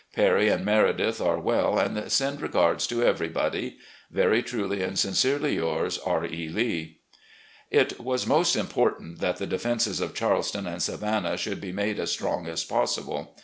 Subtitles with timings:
[0.15, 3.77] Perry and Meredith are well and send regards to everybody....
[4.09, 6.25] "Very truly and sincerely yours, "R.
[6.25, 6.49] E.
[6.49, 6.97] Lee."
[7.69, 12.11] It was most important that the defenses of Charleston and Savannah should be made as
[12.11, 13.35] strong as possible.